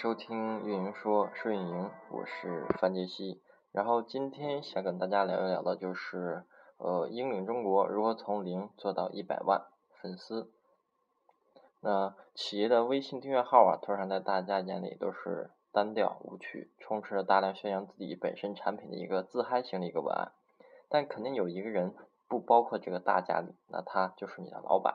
[0.00, 3.42] 收听运营说说运营，我是范杰西。
[3.70, 6.44] 然后今天想跟大家聊一聊的就是，
[6.78, 9.66] 呃，英领中国如何从零做到一百万
[10.00, 10.50] 粉丝。
[11.80, 20.32] 那企业的微信订阅号啊，通常在大家眼里都是单调无趣，充斥着大量宣扬自己本身产品的一个自嗨型的一个文案。
[20.88, 21.94] 但肯定有一个人
[22.26, 24.94] 不包括这个大家里，那他就是你的老板。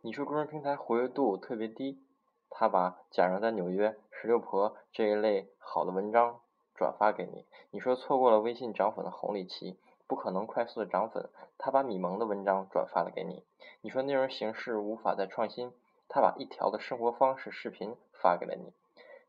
[0.00, 2.02] 你说公众平台活跃度特别低。
[2.50, 6.40] 他把假如在纽约石榴婆这一类好的文章
[6.74, 11.30] 转发给你，你说错过了微信涨粉的红利期，不可能快速的涨粉。
[11.56, 13.44] 他把米蒙的文章转发了给你，
[13.80, 15.72] 你说内容形式无法再创新，
[16.08, 18.72] 他把一条的生活方式视频发给了你。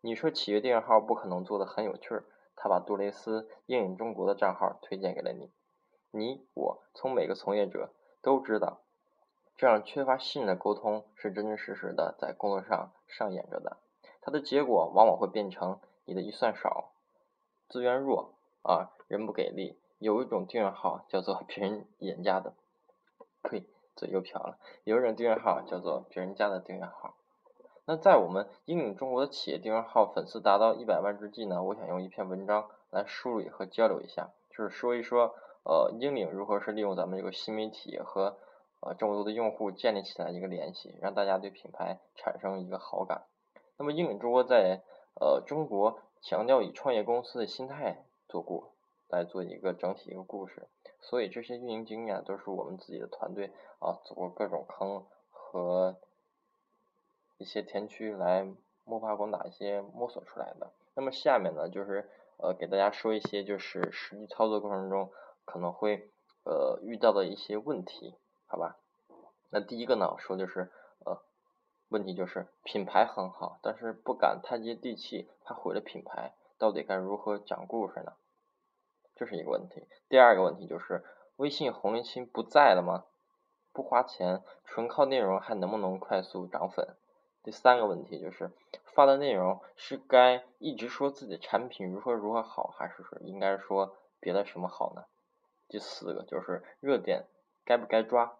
[0.01, 2.23] 你说企业订阅号不可能做的很有趣儿，
[2.55, 5.51] 他把杜蕾斯英语中国的账号推荐给了你。
[6.11, 7.91] 你我从每个从业者
[8.21, 8.81] 都知道。
[9.61, 13.77] 这样缺乏信任的沟通是真真实实的在工作上上演着的，
[14.19, 16.89] 它的结果往往会变成你的预算少，
[17.69, 19.77] 资源弱啊，人不给力。
[19.99, 22.55] 有一种订阅号叫做别人眼家的，
[23.43, 23.63] 呸，
[23.95, 24.57] 嘴又瓢了。
[24.83, 27.13] 有一种订阅号叫做别人家的订阅号。
[27.85, 38.39] 那在我们英领中国的企业订阅号粉丝达到一百万之际呢，我想用一篇文章来梳理和交流一下，就是说一说呃英领如何是利用咱们这个新媒体和。
[38.81, 43.25] 啊，这么多的用户建立起来一个联系，让大家对品牌产生一个好感。
[43.77, 44.81] 那么英领中国在
[45.19, 48.73] 呃中国强调以创业公司的心态做过
[49.07, 50.67] 来做一个整体一个故事，
[50.99, 55.97] 所以这些运营经验都是我们自己的团队啊走过各种坑和
[57.37, 58.47] 一些田区来
[58.83, 60.71] 摸爬滚打一些摸索出来的。
[60.95, 65.11] 那么下面呢就是呃给大家说一些就是实际操作过程中
[65.45, 66.09] 可能会
[66.45, 68.15] 呃遇到的一些问题。
[68.51, 68.75] 好吧，
[69.49, 70.69] 那第一个呢，说就是
[71.05, 71.21] 呃，
[71.87, 78.11] 问题就是品牌很好，但是不敢太接地气，怕毁了品牌，到底该如何讲故事呢？
[79.15, 79.87] 这是一个问题。
[80.09, 81.05] 第二个问题就是
[81.37, 83.05] 微信红利期不在了吗？
[83.71, 86.97] 不花钱，纯靠内容还能不能快速涨粉？
[87.41, 88.51] 第三个问题就是
[88.83, 95.05] 发的内容是该一直说自己产品如何如何好，还是说应该说别的什么好呢？
[95.69, 97.27] 第四个就是热点
[97.63, 98.35] 该不该抓？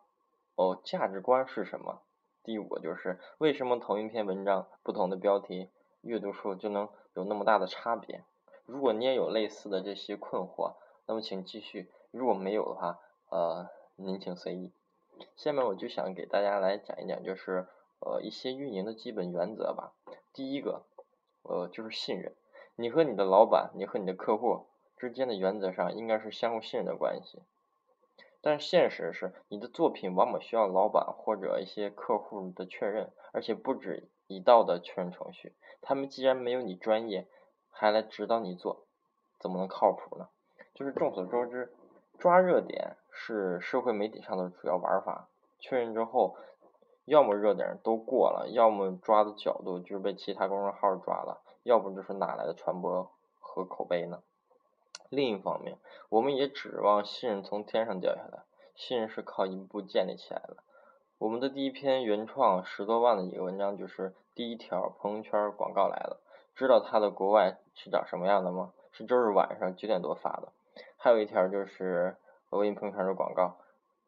[0.61, 2.03] 哦，价值观是什么？
[2.44, 8.23] 第五个就是为什么同一篇文章不同的标题阅读数就能有那么大的差别？
[8.67, 10.75] 如果你也有类似的这些困惑，
[11.07, 14.71] 那么请继续；如果没有的话，呃，您请随意。
[15.35, 17.67] 下面我就想给大家来讲一讲，就是
[18.00, 19.94] 呃一些运营的基本原则吧。
[20.31, 20.83] 第一个，
[21.41, 22.35] 呃，就是信任。
[22.75, 27.41] 你和你的老板，你和你的客户之间的原则上应该是相互信任的关系。
[28.41, 35.53] 但现实是，你的作品往往需要老板或者一些客户的确认，而且不止一道的确认程序。
[35.81, 37.28] 他们既然没有你专业，
[37.69, 38.85] 还来指导你做，
[39.40, 40.28] 怎么能靠谱呢？
[40.74, 41.72] 就是众所周知，
[42.18, 45.28] 抓热点是社会媒体上的主要玩法。
[45.59, 46.35] 确认之后，
[47.06, 54.24] 要么热点都过了，要么抓的角度就是被其他公众号抓了，要不就是哪来的传播和口碑呢？
[55.11, 55.77] 另一方面，
[56.07, 58.44] 我们也指望信任从天上掉下来，
[58.75, 60.55] 信任是靠一步步建立起来的。
[61.17, 66.21] 我们的第一篇原创十多万的一个文章，就是第一条朋友圈广告来了。
[66.55, 68.71] 知道它的国外是长什么样的吗？
[68.94, 70.53] 是周日晚上九点多发的。
[70.95, 72.16] 还有一条就是
[72.51, 73.57] 微信朋友圈的广告，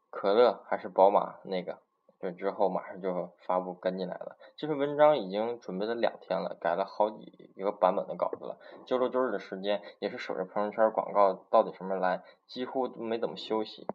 [0.10, 1.80] 可乐还是宝马那个。
[2.24, 4.38] 这之后马上就发布跟进来了。
[4.56, 8.58] 这篇文章已经准备了两天了，改了好几一个版本的稿子了。
[8.86, 13.86] 周六周日的时间也是守着朋友圈广告到底什么来，几乎没怎么休息。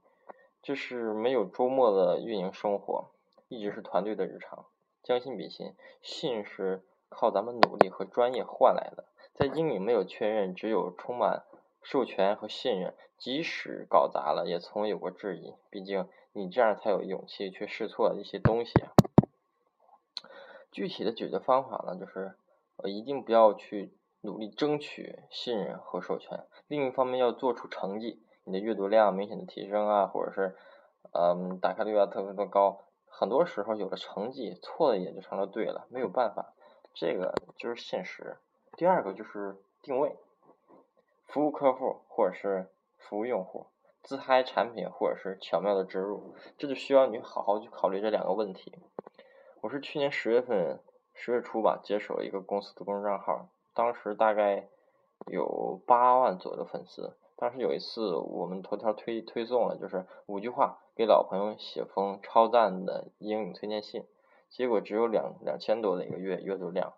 [0.62, 3.06] 这是没有周末的运营生活，
[3.48, 4.66] 一直是团队的日常。
[5.02, 9.06] 将心比心，信是靠咱们努力和专业换来的。
[9.32, 11.44] 在英语没有确认，只有充满
[11.80, 12.94] 授权和信任。
[13.16, 15.54] 即使搞砸了，也从未有过质疑。
[15.70, 16.06] 毕竟。
[16.38, 18.72] 你这样才有勇气去试错一些东西。
[20.70, 22.36] 具体的解决方法呢，就是
[22.76, 26.46] 呃，一定不要去努力争取信任和授权。
[26.68, 30.56] 另一方面，要做出成绩，你的阅读量明显的提升啊，或者是
[31.12, 32.84] 嗯，打开率要特别的高。
[33.08, 36.52] 很多时候，有了成绩，错的也就成了对了，没有办法，
[36.94, 38.36] 这个就是现实。
[38.76, 40.16] 第二个就是定位，
[41.26, 43.66] 服务客户或者是服务用户。
[44.02, 48.72] 自嗨产品或者是巧妙的植入，这就需要你好好去考虑这两个问题。
[49.60, 50.80] 我是去年十月份
[51.14, 54.68] 十月初吧，接手了一个公司的公众账号，当时大概
[55.26, 57.16] 有八万左右粉丝。
[57.36, 64.04] 当时有一次我们头条推推送了，就是五句话给老朋友写封超赞的英语推荐信，
[64.48, 66.94] 结果只有两两千多的一个月阅读量。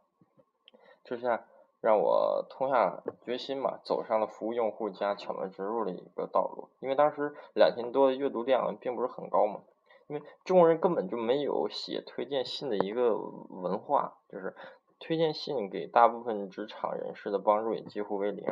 [1.04, 1.44] 这下
[1.80, 6.68] 让我痛下决心嘛，走上了服务用户加巧妙植入的一个道路。
[6.80, 9.60] 因为当时两千多的阅读量并不是很高嘛，
[10.08, 14.54] 因为中国人根本就没有写推荐信的一个文化，就是
[14.98, 18.46] 推荐信给大部分职场人士的帮助也几乎为零。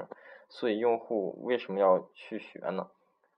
[0.49, 2.89] 所以用户为什么要去学呢？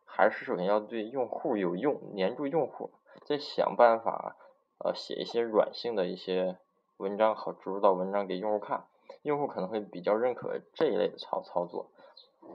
[0.05, 2.91] 还是首先要对用户有用，黏住用户，
[3.25, 4.37] 再想办法
[4.79, 6.59] 呃写一些软性的一些
[6.99, 8.85] 文章，好植入到文章给用户看。
[9.23, 11.91] 用户可能会比较认可这一类的操操作，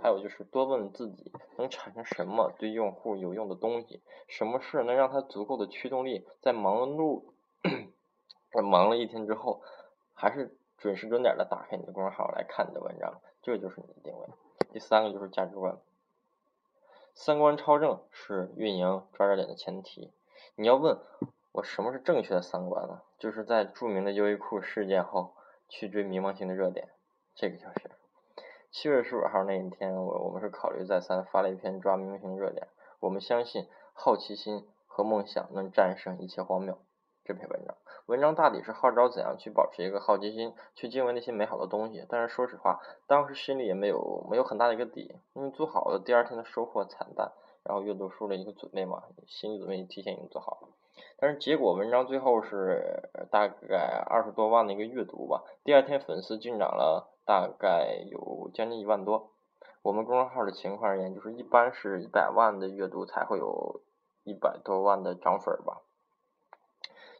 [0.02, 7.24] 还有就是多问自己能产生什么对用户有用的东西，什么事能让他足够的驱动力，在忙碌
[8.52, 9.62] 在忙了一天之后，
[10.16, 14.28] 还是准时准点的打开你的公众号来看你的文章，这就是你的定位。
[14.74, 15.78] 第三个就是价值观，
[17.14, 20.12] 三观超正是运营抓热点的前提。
[20.56, 20.98] 你要问
[21.52, 23.04] 我什么是正确的三观呢？
[23.20, 25.36] 就是在著名的优衣库事件后。
[25.68, 26.90] 去追迷茫型的热点，
[27.36, 27.92] 这个就是
[28.72, 32.68] 七月十五号那一天，我我们是考虑再三发了一篇抓迷茫型的热点。
[33.00, 36.78] 我们相信好奇心和梦想能战胜一切荒谬。
[37.24, 37.76] 这篇文章，
[38.06, 42.06] 文章大抵是号召怎样去保持一个好奇心，去敬畏那些美好的东西。
[42.08, 47.32] 但是说实话，当时心里也没有没有很大的一个底，因为做好了第二天的收获惨淡，
[47.64, 50.68] 然后阅读书的一个准备嘛，心理准备提前已经做好了。
[51.18, 59.32] 但是结果文章最后是大概二十多万的一个阅读吧，第二天粉丝净涨了大概有将近一万多。
[59.82, 63.82] 我们公众号的情况而言，就是一般是一百万的阅读才会有
[64.24, 65.82] 一百多万的涨粉吧。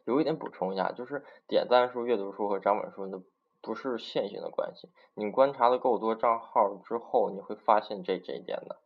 [0.04, 3.20] 有一点补充一下，就是点赞数、阅读数和涨粉数的
[3.60, 4.88] 不是线性的关系。
[5.14, 8.76] 你观察的够多账号之后，你会发现这这一点的。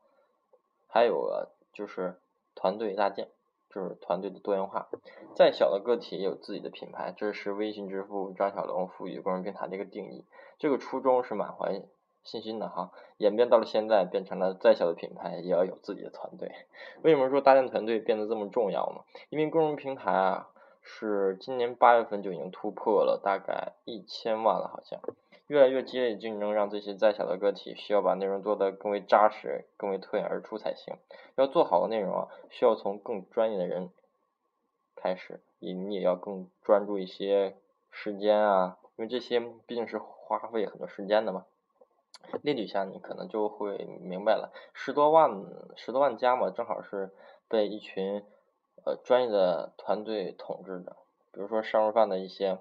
[0.87, 2.20] 还有啊，就是
[2.54, 3.28] 团队搭建。
[3.72, 4.88] 就是团队的多元化，
[5.34, 10.25] 再小的个体也有自己的品牌，这是微信支付张小龙赋予公众平台的一个定义。
[10.58, 11.82] 这个初衷是满怀
[12.25, 16.50] 信心的哈，演变到了现在，变成了再小的品牌也要有自己的团队。
[17.02, 19.02] 为什么说搭建团队变得这么重要呢？
[19.31, 20.49] 因为公众平台啊，
[20.82, 25.00] 是今年八月份就已经突破了大概一千万了，好像。
[25.50, 30.94] 越来越激烈的竞争，让这些再小的个体需要把内容做得更为扎实、更为脱颖而出才行。
[31.35, 33.91] 要做好的内容啊，需要从更专业的人
[34.94, 37.56] 开始，你你也要更专注一些
[37.91, 41.47] 时间啊，因为这些毕竟是花费很多时间的嘛。
[42.43, 44.52] 列举一下，你可能就会明白了。
[44.73, 45.44] 十多万、
[45.75, 47.11] 十多万加嘛，正好是
[47.49, 48.25] 被一群
[48.85, 50.97] 呃专业的团队统治的。
[51.32, 52.58] 比如说商务饭的一些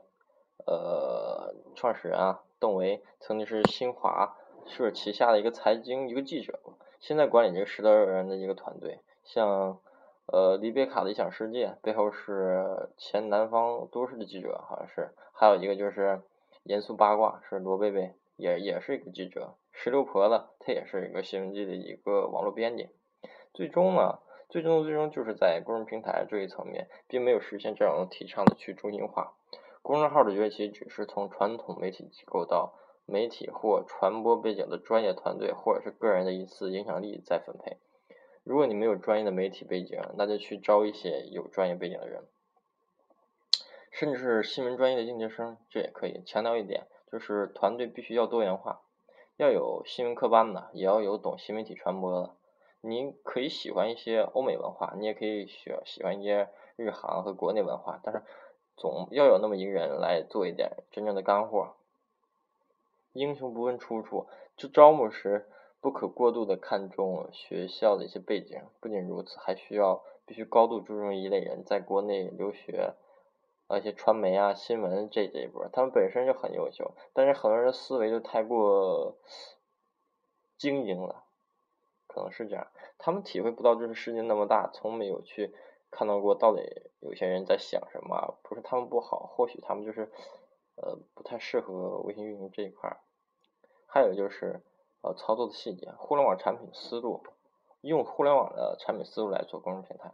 [0.65, 2.41] 呃创始人啊。
[2.59, 4.35] 邓维曾经是新华
[4.65, 6.59] 社旗下的一个财经一个记者，
[6.99, 8.99] 现在管理这个十多人的一个团队。
[9.23, 9.79] 像
[10.25, 15.09] 呃李贝卡的理想世界背后是前南方都市的记者，好像是。
[15.31, 16.21] 还有一个就是
[16.63, 19.55] 严肃八卦是罗贝贝，也也是一个记者。
[19.71, 22.89] 石榴婆子她也是一个新闻记的一个网络编辑。
[23.53, 24.19] 最终呢，
[24.49, 29.33] 最终最终就是在公众平台这一层面，并没有实现这种提倡的去中心化。
[29.81, 37.77] 公众号的崛起只是从传统媒体机构到媒体或传播背景的专业团队，或者是个人的一次影响力再分配。
[38.43, 42.23] 如果你没有专业的媒体背景，那就去招一些有专业背景的人，
[43.89, 46.21] 甚至是新闻专业的应届生，这也可以。
[46.23, 48.81] 强调一点，就是团队必须要多元化，
[49.37, 52.35] 要有新闻科班的，也要有懂新媒体传播的。
[52.81, 58.21] 你可以喜欢一些欧美文化，你也可以喜喜欢一些日韩和国内文化，但是。
[58.79, 61.75] 总要有那么一个人来做一点真正的干货。
[63.13, 65.49] 英雄不问出处，就招募时
[65.81, 68.61] 不可过度的看重学校的一些背景。
[68.79, 72.93] 不仅如此，还需要必须高度注重一类人在国内留学，
[73.67, 79.17] 而且传媒啊、新闻这这一波，他们本身就很优秀，但是很多人的思维就太过
[80.57, 81.23] 精英了，
[82.07, 82.67] 可能是这样，
[82.97, 85.53] 他们体会不到这个世界那么大，从没有去。
[85.91, 86.61] 看到过到底
[86.99, 88.37] 有些人在想什么？
[88.43, 90.11] 不是他们不好，或许他们就是
[90.75, 92.97] 呃不太适合微信运营这一块儿。
[93.87, 94.61] 还有就是
[95.01, 97.23] 呃操作的细节，互联网产品思路，
[97.81, 100.11] 用互联网的产品思路来做公众平台。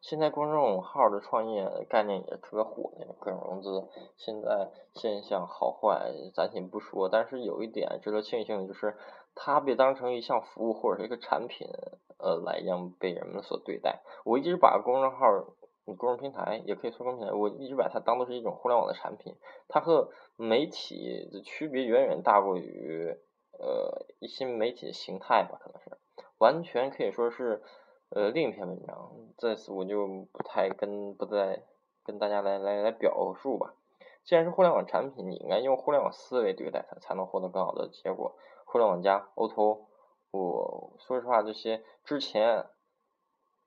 [0.00, 8.96] 现在公众号的创业概念也特别火，那个各种融资，现在现象好坏咱先不说，但是有一点值得庆幸的就是，
[9.36, 11.68] 它被当成一项服务或者是一个产品，
[12.22, 14.00] 呃，来一样被人们所对待。
[14.24, 15.26] 我一直把公众号、
[15.84, 19.36] 公众平台也可以说公众平台，我一直把它当做是一种互联网的产品，
[19.68, 23.14] 它和媒体的区别远远大过于
[23.58, 25.98] 呃一些媒体的形态吧，可能是
[26.38, 27.62] 完全可以说是。
[28.14, 31.62] 呃，另一篇文章，在此我就不太跟不再
[32.04, 33.72] 跟大家来来来表述吧。
[34.22, 38.36] 既然是互联网产品，你应该用互联网思维对待它，才能获得更好的结果。
[38.66, 39.86] 互联网加 O to O
[40.32, 42.66] 我说实话，这些之前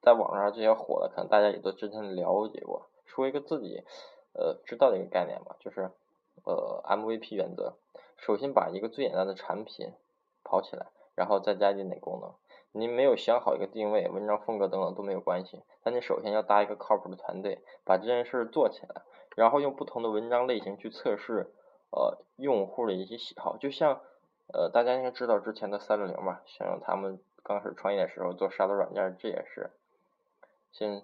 [0.02, 2.90] 在网上这些火的，可能大家也都之前了解过。
[3.06, 3.84] 说一个自己
[4.34, 5.92] 呃知道的一个概念吧，就是
[6.44, 7.76] 呃 MVP 原则。
[8.18, 9.94] 首先把一个最简单的产品
[10.44, 12.34] 跑起来，然后再加一点点功能。
[12.72, 19.04] 你没有想好一个定位、文章风格等等都没有关系，但你首先要搭一个靠谱的团队，把这件事做起来，
[19.36, 21.54] 然后用不同的文章类型去测试
[21.92, 23.56] 呃用户的一些喜好。
[23.56, 24.02] 就像
[24.54, 29.72] 呃大家应该知道之前的三六零吧，像他们刚开始创业的时候做杀毒软件，这也是
[30.72, 31.04] 先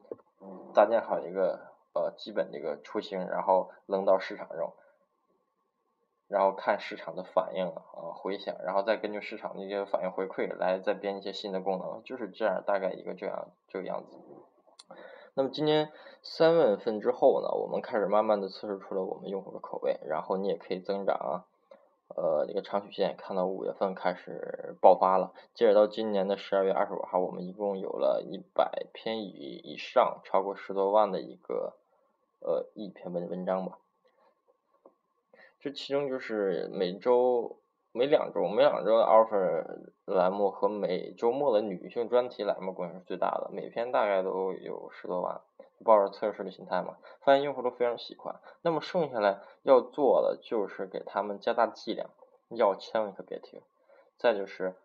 [0.73, 1.59] 搭建好一个
[1.93, 4.73] 呃基本这个雏形，然后扔到市场中。
[6.27, 7.83] 然后看市场的反应啊
[8.15, 14.17] 回响，然后再根据市场的一些反应回馈来再编一些新的功能，就是这样大概一个这样这个样子。
[15.33, 21.43] 那么今年三月份之后呢，我们开始慢慢的测试出了我们用户的口味，然后你也可以增长啊，
[22.15, 31.73] 呃这个长曲线看到五月份开始爆发了，截止到今年的十二月二十五号，我们一共有了一百篇以以上，超过十多万的一个
[32.39, 33.77] 呃一篇文文章吧。
[35.59, 37.59] 这其中就是每周、
[37.91, 39.63] 每两周、每两周的 offer
[40.05, 45.41] 栏目和每周末的女性专题栏目贡献是最大的，每篇大概都有十多万。
[45.81, 48.39] 抱着测试的心态嘛，发现用户都非常喜欢。
[48.61, 52.09] 那么剩下来要做的就是给他们加大剂量，
[52.49, 53.61] 要千万可别停。
[54.17, 54.75] 再就是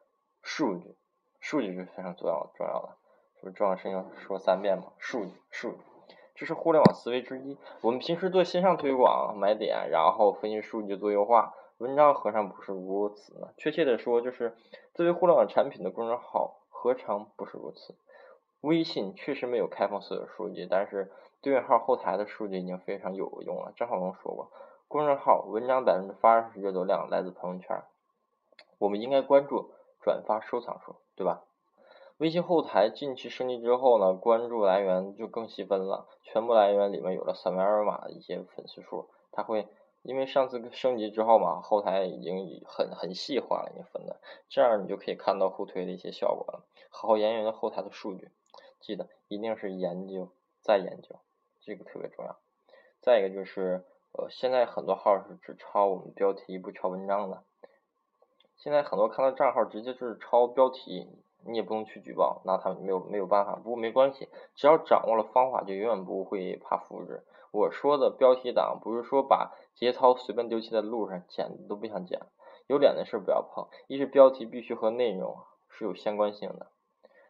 [0.42, 0.96] 数据，
[1.40, 2.88] 数据是非常重要重要的，
[3.36, 4.92] 是不是重要事情说三遍嘛？
[4.98, 5.78] 数据，数据。
[6.34, 7.56] 这是互联网思维之一。
[7.80, 13.48] 我们平时做线上推广，买点，然后分析数据做优化，文章何尝不是如此呢？
[13.56, 14.54] 确切的说，就是
[14.94, 17.94] 作为互联网产品的公众号，何尝不是如此？
[18.66, 23.72] 微信确实没有开放所有数据，但是对应号后台的数据已经非常有用了。
[23.76, 24.50] 张小龙说过，
[24.88, 27.84] 公众号文章百分之八十阅读量来自朋友圈，
[28.78, 29.70] 我们应该关注
[30.00, 31.44] 转发收藏数，对吧？
[32.16, 39.68] 微信后台近期升级之后呢，关注来源就更细分了，全部来源里面有了扫描二维码的一些粉丝数，它会
[40.02, 44.16] 因为上次升级之后嘛，后台已经很很细化了，已经分的，
[44.48, 46.64] 这样你就可以看到互推的一些效果了。
[46.90, 48.30] 好好研究后台的数据，
[48.86, 50.28] 记得一定是研究
[50.62, 51.16] 再研究，
[51.60, 52.38] 这个特别重要。
[53.02, 57.42] 再一个就是呃，现在很多号是只抄我们标题不抄文章的，
[58.56, 61.08] 现在很多看到账号直接就是抄标题。
[61.48, 63.54] 你也不用去举报，那他们没有没有办法。
[63.56, 67.22] 不过没关系，只要掌握了方法，就永远不会怕复制。
[67.52, 72.20] 我说的标题党，不是说把节操随便丢弃在路上，捡都不想捡。
[72.66, 73.68] 有脸的事不要碰。
[73.86, 75.36] 一是标题必须和内容
[75.68, 76.66] 是有相关性的，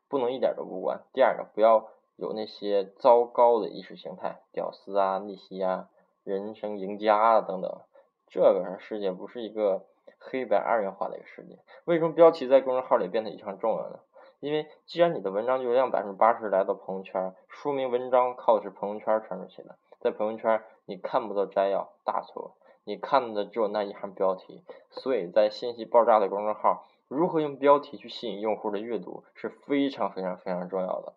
[0.08, 1.00] 不能一点都不关。
[1.12, 5.88] 第二个，不要有那些糟糕的意识形态，屌丝啊、逆袭啊、
[6.24, 7.80] 人生赢家啊等等。
[8.28, 9.84] 这个世界不是一个。
[10.18, 14.00] 黑白二元化的一个世界，为什么标题在公众号里变得异常重要呢？
[14.40, 24.64] 因为既然你的文章流量百分之八十来到朋友圈，说明文章靠的是朋友圈传出去的，在朋友圈你看不到摘要，大错，你看的只有那一行标题。
[24.90, 31.12] 所以在信息爆炸的公众号，如何用标题去吸引用户的阅读是非常非常非常重要的。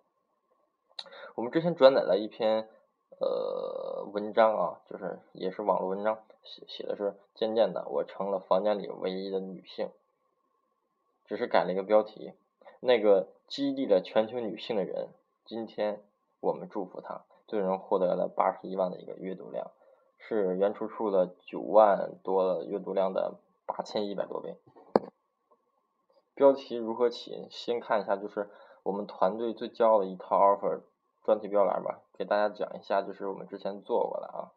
[1.36, 2.68] 我们之前转载了一篇。
[3.22, 9.90] 呃，文章啊，就是也是网络文章，写写的是渐渐的，我成了房间里唯一的女性，
[11.26, 12.32] 只是改了一个标题。
[12.80, 15.10] 那个激励了全球女性的人，
[15.44, 16.02] 今天
[16.40, 19.70] 我们祝福她，最终获得了八十一万的一个阅读量，
[20.18, 23.34] 是原出处的九万多阅读量的
[23.66, 24.56] 八千一百多倍。
[26.40, 27.50] 标题如何起？
[27.52, 28.50] 先看一下，就是
[28.84, 30.84] 我们团队最骄傲的一套 offer。
[31.26, 34.56] 专题标栏吧，给大家讲一下，就是我们之前做过的啊，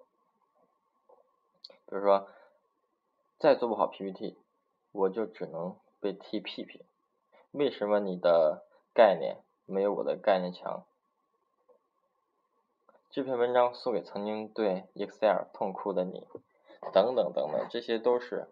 [1.86, 2.28] 比如说
[3.40, 4.38] 再做不好 PPT，
[4.92, 6.84] 我就只能被踢屁屁。
[7.50, 8.62] 为什么你的
[8.94, 10.84] 概念没有我的概念强？
[13.10, 16.28] 这篇文章送给曾经对 Excel 痛哭的你，
[16.92, 18.48] 等等等等，这些都是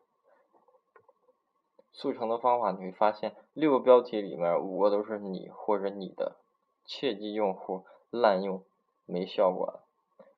[1.92, 2.73] 速成的方法。
[2.73, 6.37] 你会发现，六个标题里面五个都是你或者你的，
[6.85, 7.85] 切记用户。
[8.12, 8.64] 滥用
[9.06, 9.85] 没效果了，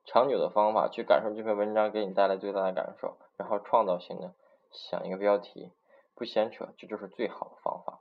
[0.04, 4.35] 长久的方法去感受这篇文章给你带来最大的感受，然后创造性的
[4.71, 5.73] 想一个标题，
[6.14, 8.00] 不闲扯，这就是最好的方法。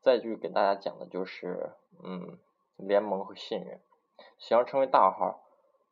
[0.00, 2.38] 再就给大家讲的就是，嗯，
[2.76, 3.80] 联盟和信任。
[4.38, 5.40] 想要成为大号，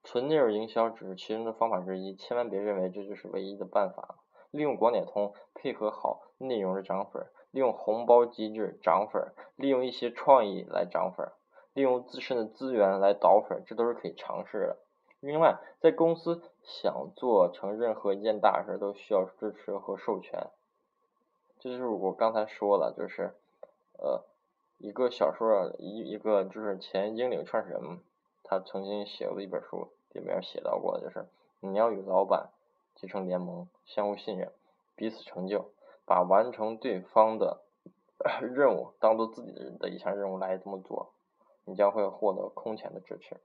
[0.04, 4.20] 纯内容营销只是其中的方法之一，千万别认为这就是唯一的办法。
[4.54, 11.28] 利用广点通配合好内容的涨粉，利用红包机制涨粉，利用一些创意来涨粉。
[11.72, 14.76] 利用自身的资源来导粉，这都是可以尝试的。
[15.18, 20.46] 另外，在公司想做成任何一件大事，都需要支持和授权。
[21.58, 23.34] 这就是我刚才说了，就是
[23.98, 24.22] 呃，
[24.78, 27.98] 一个小说一一个就是前英领创始人，
[28.44, 31.26] 他曾经写过一本书，里面写到过，就是
[31.58, 32.50] 你要与老板
[32.94, 34.52] 结成联盟，相互信任，
[34.94, 35.72] 彼此成就，
[36.06, 37.62] 把完成对方的
[38.40, 41.12] 任务当做自己的一项任务来这么做，
[41.64, 43.40] 你将会获得空前的支持。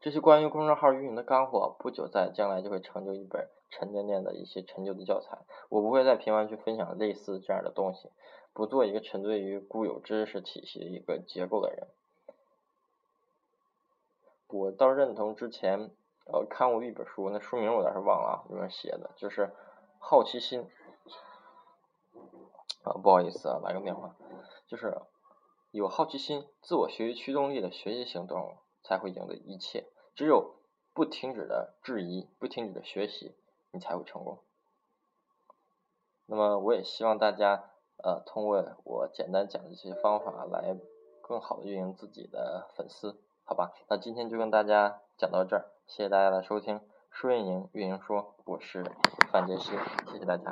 [0.00, 5.38] 这些关于公众号运营的干货，不久在将来就会成就一本沉甸甸的一些陈旧的教材。
[5.68, 8.10] 我不会再频繁去分享类似这样的东西，
[8.52, 11.86] 不做一个沉醉于固有知识体系的一个结构的人。
[14.48, 15.90] 我倒认同之前
[16.26, 19.50] 呃看过一本书，那书名我倒是忘了啊，里面写的就是
[19.98, 20.68] 好奇心
[22.84, 24.14] 啊，不好意思啊，来个电话，
[24.66, 25.00] 就是
[25.70, 28.56] 有好奇心、自我学习驱动力的学习型动物。
[28.84, 29.86] 才会赢得一切。
[30.16, 30.56] 只有
[30.92, 33.36] 不停止的质疑，不停止的学习，
[33.70, 34.40] 你才会成功。
[36.26, 37.70] 那么，我也希望大家
[38.02, 40.76] 呃，通过我简单讲的这些方法来
[41.20, 43.70] 更好的运营自己的粉丝，好吧？
[43.86, 46.80] 那今天就跟大家讲到这儿，谢谢大家的收听。
[47.10, 48.82] 说运营，运营说，我是
[49.30, 49.72] 范杰希，
[50.10, 50.50] 谢谢大家。